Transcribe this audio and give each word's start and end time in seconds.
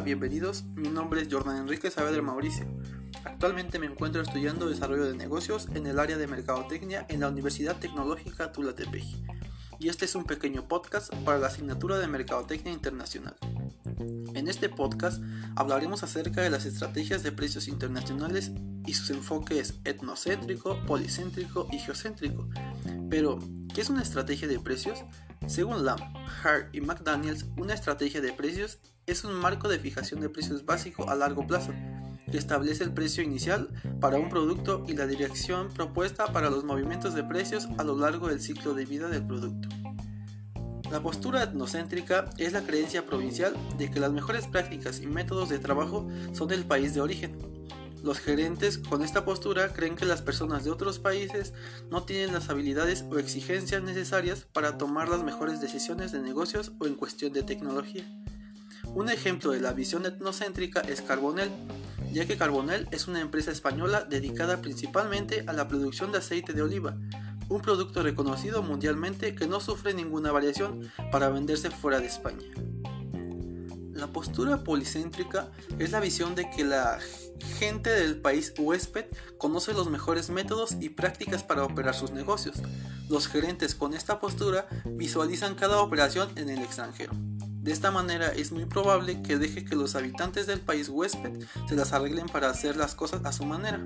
Bienvenidos. 0.00 0.64
Mi 0.74 0.88
nombre 0.88 1.20
es 1.20 1.28
Jordan 1.30 1.58
Enrique 1.58 1.90
Saavedra 1.90 2.22
Mauricio. 2.22 2.66
Actualmente 3.24 3.78
me 3.78 3.86
encuentro 3.86 4.22
estudiando 4.22 4.68
desarrollo 4.68 5.04
de 5.04 5.14
negocios 5.14 5.68
en 5.74 5.86
el 5.86 5.98
área 5.98 6.16
de 6.16 6.26
mercadotecnia 6.26 7.06
en 7.08 7.20
la 7.20 7.28
Universidad 7.28 7.76
Tecnológica 7.76 8.52
Tulatepeji. 8.52 9.22
Y 9.78 9.90
este 9.90 10.06
es 10.06 10.14
un 10.14 10.24
pequeño 10.24 10.66
podcast 10.66 11.14
para 11.24 11.38
la 11.38 11.48
asignatura 11.48 11.98
de 11.98 12.08
Mercadotecnia 12.08 12.72
Internacional. 12.72 13.36
En 14.34 14.48
este 14.48 14.68
podcast 14.68 15.22
hablaremos 15.56 16.02
acerca 16.02 16.40
de 16.40 16.50
las 16.50 16.64
estrategias 16.64 17.22
de 17.22 17.32
precios 17.32 17.68
internacionales 17.68 18.50
y 18.86 18.94
sus 18.94 19.10
enfoques 19.10 19.74
etnocéntrico, 19.84 20.78
policéntrico 20.86 21.68
y 21.70 21.78
geocéntrico. 21.78 22.48
Pero, 23.10 23.38
¿qué 23.74 23.82
es 23.82 23.90
una 23.90 24.02
estrategia 24.02 24.48
de 24.48 24.58
precios? 24.58 25.04
Según 25.46 25.84
Lam, 25.84 26.00
Hart 26.42 26.74
y 26.74 26.80
McDaniels, 26.80 27.46
una 27.56 27.74
estrategia 27.74 28.20
de 28.20 28.32
precios 28.32 28.78
es 29.06 29.24
un 29.24 29.34
marco 29.34 29.68
de 29.68 29.78
fijación 29.78 30.20
de 30.20 30.28
precios 30.28 30.64
básico 30.64 31.08
a 31.08 31.14
largo 31.14 31.46
plazo 31.46 31.72
que 32.30 32.38
establece 32.38 32.84
el 32.84 32.92
precio 32.92 33.22
inicial 33.22 33.68
para 34.00 34.18
un 34.18 34.28
producto 34.28 34.84
y 34.88 34.94
la 34.94 35.06
dirección 35.06 35.68
propuesta 35.72 36.32
para 36.32 36.50
los 36.50 36.64
movimientos 36.64 37.14
de 37.14 37.24
precios 37.24 37.68
a 37.78 37.84
lo 37.84 37.96
largo 37.96 38.28
del 38.28 38.40
ciclo 38.40 38.74
de 38.74 38.86
vida 38.86 39.08
del 39.08 39.26
producto. 39.26 39.68
La 40.90 41.02
postura 41.02 41.42
etnocéntrica 41.42 42.30
es 42.38 42.52
la 42.52 42.62
creencia 42.62 43.06
provincial 43.06 43.54
de 43.78 43.90
que 43.90 44.00
las 44.00 44.12
mejores 44.12 44.46
prácticas 44.46 45.00
y 45.00 45.06
métodos 45.06 45.48
de 45.48 45.58
trabajo 45.58 46.08
son 46.32 46.48
del 46.48 46.64
país 46.64 46.94
de 46.94 47.00
origen, 47.00 47.38
los 48.02 48.18
gerentes 48.18 48.78
con 48.78 49.02
esta 49.02 49.24
postura 49.24 49.72
creen 49.72 49.94
que 49.94 50.04
las 50.04 50.22
personas 50.22 50.64
de 50.64 50.72
otros 50.72 50.98
países 50.98 51.54
no 51.88 52.02
tienen 52.02 52.32
las 52.32 52.50
habilidades 52.50 53.04
o 53.08 53.18
exigencias 53.18 53.80
necesarias 53.80 54.44
para 54.52 54.76
tomar 54.76 55.08
las 55.08 55.22
mejores 55.22 55.60
decisiones 55.60 56.10
de 56.10 56.18
negocios 56.18 56.72
o 56.80 56.86
en 56.86 56.96
cuestión 56.96 57.32
de 57.32 57.44
tecnología. 57.44 58.04
Un 58.94 59.08
ejemplo 59.08 59.52
de 59.52 59.60
la 59.60 59.72
visión 59.72 60.04
etnocéntrica 60.04 60.80
es 60.80 61.00
Carbonell, 61.00 61.50
ya 62.12 62.26
que 62.26 62.36
Carbonell 62.36 62.88
es 62.90 63.08
una 63.08 63.20
empresa 63.20 63.50
española 63.50 64.02
dedicada 64.02 64.60
principalmente 64.60 65.44
a 65.46 65.54
la 65.54 65.66
producción 65.66 66.12
de 66.12 66.18
aceite 66.18 66.52
de 66.52 66.60
oliva, 66.60 66.98
un 67.48 67.62
producto 67.62 68.02
reconocido 68.02 68.62
mundialmente 68.62 69.34
que 69.34 69.46
no 69.46 69.60
sufre 69.60 69.94
ninguna 69.94 70.30
variación 70.30 70.90
para 71.10 71.30
venderse 71.30 71.70
fuera 71.70 72.00
de 72.00 72.06
España. 72.06 72.46
La 73.94 74.08
postura 74.08 74.62
policéntrica 74.62 75.50
es 75.78 75.90
la 75.90 76.00
visión 76.00 76.34
de 76.34 76.50
que 76.50 76.64
la 76.64 76.98
gente 77.58 77.88
del 77.88 78.20
país 78.20 78.52
huésped 78.58 79.06
conoce 79.38 79.72
los 79.72 79.88
mejores 79.88 80.28
métodos 80.28 80.76
y 80.80 80.90
prácticas 80.90 81.42
para 81.42 81.64
operar 81.64 81.94
sus 81.94 82.10
negocios. 82.10 82.56
Los 83.08 83.26
gerentes 83.26 83.74
con 83.74 83.94
esta 83.94 84.20
postura 84.20 84.66
visualizan 84.84 85.54
cada 85.54 85.80
operación 85.80 86.30
en 86.36 86.50
el 86.50 86.58
extranjero. 86.58 87.12
De 87.62 87.70
esta 87.70 87.92
manera 87.92 88.26
es 88.26 88.50
muy 88.50 88.64
probable 88.64 89.22
que 89.22 89.38
deje 89.38 89.64
que 89.64 89.76
los 89.76 89.94
habitantes 89.94 90.48
del 90.48 90.58
país 90.58 90.88
huésped 90.88 91.44
se 91.68 91.76
las 91.76 91.92
arreglen 91.92 92.26
para 92.26 92.50
hacer 92.50 92.76
las 92.76 92.96
cosas 92.96 93.24
a 93.24 93.32
su 93.32 93.44
manera. 93.44 93.80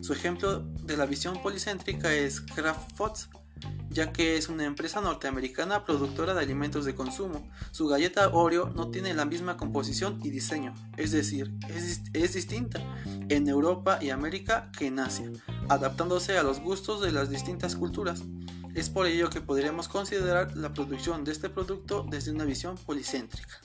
Su 0.00 0.12
ejemplo 0.12 0.60
de 0.60 0.96
la 0.96 1.06
visión 1.06 1.42
policéntrica 1.42 2.14
es 2.14 2.40
Kraft 2.40 2.94
Foods, 2.94 3.28
ya 3.90 4.12
que 4.12 4.36
es 4.36 4.48
una 4.48 4.64
empresa 4.64 5.00
norteamericana 5.00 5.84
productora 5.84 6.34
de 6.34 6.42
alimentos 6.42 6.84
de 6.84 6.94
consumo. 6.94 7.50
Su 7.72 7.88
galleta 7.88 8.28
Oreo 8.28 8.68
no 8.68 8.92
tiene 8.92 9.12
la 9.12 9.24
misma 9.24 9.56
composición 9.56 10.20
y 10.22 10.30
diseño, 10.30 10.72
es 10.96 11.10
decir, 11.10 11.52
es, 11.68 12.02
es, 12.12 12.34
distinta 12.34 12.80
en 13.28 13.48
Europa 13.48 13.98
y 14.00 14.10
América 14.10 14.70
que 14.78 14.86
en 14.86 15.00
Asia, 15.00 15.32
adaptándose 15.68 16.38
a 16.38 16.42
los 16.42 16.60
gustos 16.60 17.00
de 17.00 17.12
las 17.12 17.30
distintas 17.30 17.76
culturas. 17.76 18.22
Es 18.74 18.90
por 18.90 19.06
ello 19.06 19.30
que 19.30 19.40
podríamos 19.40 19.88
considerar 19.88 20.56
la 20.56 20.74
producción 20.74 21.24
de 21.24 21.32
este 21.32 21.48
producto 21.48 22.04
desde 22.08 22.32
una 22.32 22.44
visión 22.44 22.76
policéntrica. 22.76 23.60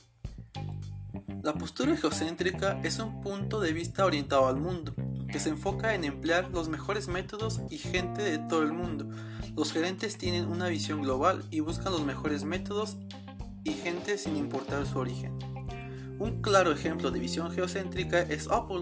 La 1.44 1.53
postura 1.53 1.97
geocéntrica 1.97 2.79
es 2.83 2.99
un 2.99 3.19
punto 3.19 3.59
de 3.59 3.73
vista 3.73 4.06
orientado 4.06 4.47
al 4.47 4.57
mundo, 4.57 4.94
que 5.28 5.40
se 5.40 5.50
enfoca 5.50 5.95
en 5.95 6.03
emplear 6.03 6.51
los 6.51 6.69
mejores 6.69 7.07
métodos 7.07 7.61
y 7.69 7.78
gente 7.78 8.22
de 8.22 8.38
todo 8.38 8.61
el 8.61 8.73
mundo. 8.73 9.09
Los 9.56 9.73
gerentes 9.73 10.17
tienen 10.17 10.45
una 10.45 10.67
visión 10.67 11.01
global 11.01 11.44
y 11.50 11.61
buscan 11.61 11.94
los 11.94 12.06
mejores 12.06 12.44
métodos 12.44 12.97
y 13.63 13.73
gente 13.73 14.17
sin 14.17 14.38
importar 14.38 14.85
su 14.85 15.00
origen. 15.00 15.38
Un 16.19 16.41
claro 16.41 16.72
ejemplo 16.72 17.09
de 17.09 17.19
visión 17.19 17.51
geocéntrica 17.51 18.22
es 18.22 18.47
Apple, 18.50 18.81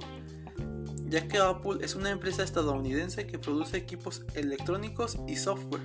ya 1.10 1.28
que 1.28 1.40
Apple 1.40 1.80
es 1.82 1.96
una 1.96 2.12
empresa 2.12 2.44
estadounidense 2.44 3.26
que 3.26 3.40
produce 3.40 3.78
equipos 3.78 4.24
electrónicos 4.36 5.18
y 5.28 5.36
software. 5.36 5.82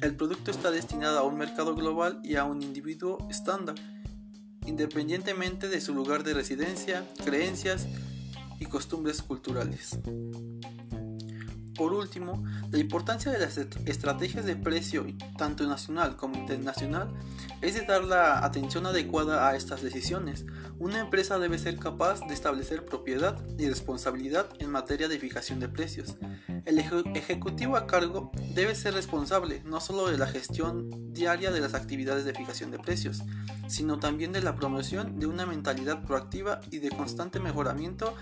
El 0.00 0.16
producto 0.16 0.50
está 0.50 0.70
destinado 0.70 1.18
a 1.18 1.22
un 1.22 1.36
mercado 1.36 1.74
global 1.74 2.20
y 2.24 2.36
a 2.36 2.44
un 2.44 2.62
individuo 2.62 3.26
estándar 3.30 3.76
independientemente 4.66 5.68
de 5.68 5.80
su 5.80 5.94
lugar 5.94 6.24
de 6.24 6.34
residencia, 6.34 7.04
creencias 7.24 7.86
y 8.58 8.66
costumbres 8.66 9.22
culturales. 9.22 9.98
Por 11.76 11.92
último, 11.92 12.42
la 12.70 12.78
importancia 12.78 13.30
de 13.30 13.38
las 13.38 13.58
estrategias 13.58 14.46
de 14.46 14.56
precio, 14.56 15.06
tanto 15.36 15.66
nacional 15.66 16.16
como 16.16 16.36
internacional, 16.36 17.08
es 17.60 17.74
de 17.74 17.82
dar 17.82 18.04
la 18.04 18.44
atención 18.44 18.86
adecuada 18.86 19.48
a 19.48 19.56
estas 19.56 19.82
decisiones. 19.82 20.46
Una 20.78 21.00
empresa 21.00 21.38
debe 21.38 21.58
ser 21.58 21.78
capaz 21.78 22.20
de 22.20 22.34
establecer 22.34 22.84
propiedad 22.84 23.38
y 23.58 23.68
responsabilidad 23.68 24.48
en 24.58 24.70
materia 24.70 25.08
de 25.08 25.18
fijación 25.18 25.60
de 25.60 25.68
precios. 25.68 26.16
El 26.64 26.78
ejecutivo 26.78 27.76
a 27.76 27.86
cargo 27.86 28.32
debe 28.54 28.74
ser 28.74 28.94
responsable 28.94 29.62
no 29.64 29.80
solo 29.80 30.08
de 30.08 30.18
la 30.18 30.26
gestión 30.26 31.12
diaria 31.12 31.50
de 31.50 31.60
las 31.60 31.74
actividades 31.74 32.24
de 32.24 32.34
fijación 32.34 32.70
de 32.70 32.78
precios, 32.78 33.22
sino 33.68 33.98
también 33.98 34.32
de 34.32 34.42
la 34.42 34.56
promoción 34.56 35.18
de 35.18 35.26
una 35.26 35.46
mentalidad 35.46 36.02
proactiva 36.04 36.60
y 36.70 36.78
de 36.78 36.90
constante 36.90 37.40
mejoramiento 37.40 38.14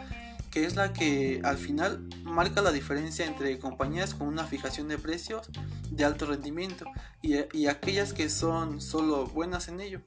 que 0.54 0.64
es 0.64 0.76
la 0.76 0.92
que 0.92 1.40
al 1.42 1.56
final 1.56 2.08
marca 2.22 2.62
la 2.62 2.70
diferencia 2.70 3.26
entre 3.26 3.58
compañías 3.58 4.14
con 4.14 4.28
una 4.28 4.44
fijación 4.44 4.86
de 4.86 4.98
precios 4.98 5.50
de 5.90 6.04
alto 6.04 6.26
rendimiento 6.26 6.84
y, 7.22 7.66
aquellas 7.66 8.12
que 8.12 8.28
son 8.28 8.80
solo 8.80 9.26
buenas 9.26 9.66
en 9.66 9.80
ello. 9.80 10.02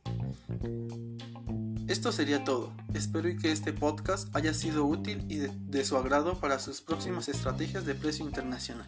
Esto 1.90 2.14
sería 2.14 2.46
todo. 2.46 2.72
Espero 2.94 3.30
que 3.42 3.52
este 3.52 3.74
podcast 3.74 4.34
haya 4.34 4.54
sido 4.54 4.86
útil 4.86 5.26
y 5.28 5.40
de 5.40 5.84
su 5.84 5.98
agrado 5.98 6.40
para 6.40 6.60
sus 6.60 6.80
próximas 6.80 7.28
estrategias 7.28 7.86
de 7.86 7.96
precio 7.96 8.26
internacional. 8.26 8.88